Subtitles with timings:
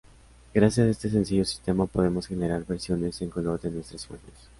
[0.51, 4.49] Gracias a este sencillo sistema podemos generar versiones en color de nuestras imágenes.